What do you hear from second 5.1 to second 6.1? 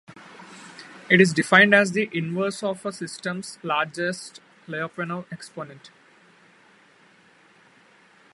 exponent.